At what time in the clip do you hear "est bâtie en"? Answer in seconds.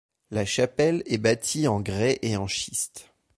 1.05-1.79